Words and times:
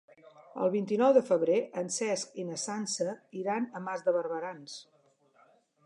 El 0.61 0.69
vint-i-nou 0.75 1.11
de 1.17 1.21
febrer 1.27 1.57
en 1.83 1.91
Cesc 1.97 2.41
i 2.45 2.47
na 2.47 2.57
Sança 2.65 3.15
iran 3.43 3.71
a 3.81 3.87
Mas 3.89 4.07
de 4.09 4.19
Barberans. 4.19 4.81